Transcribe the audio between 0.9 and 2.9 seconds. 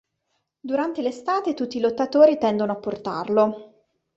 l'estate tutti i lottatori tendono a